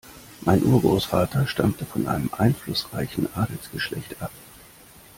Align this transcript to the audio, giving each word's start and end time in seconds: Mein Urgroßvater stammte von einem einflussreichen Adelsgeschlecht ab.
Mein 0.41 0.63
Urgroßvater 0.63 1.45
stammte 1.45 1.85
von 1.85 2.07
einem 2.07 2.29
einflussreichen 2.33 3.31
Adelsgeschlecht 3.35 4.19
ab. 4.19 4.31